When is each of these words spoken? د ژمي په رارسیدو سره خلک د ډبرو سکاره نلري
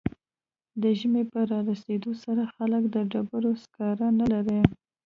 د 0.81 0.83
ژمي 0.99 1.23
په 1.31 1.39
رارسیدو 1.51 2.11
سره 2.23 2.43
خلک 2.55 2.83
د 2.89 2.97
ډبرو 3.11 3.51
سکاره 3.63 4.07
نلري 4.19 4.61